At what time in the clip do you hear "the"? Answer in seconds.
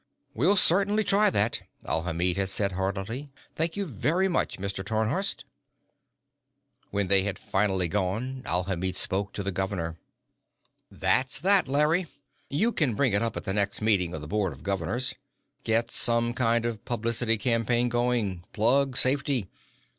9.43-9.51, 13.43-13.53, 14.21-14.27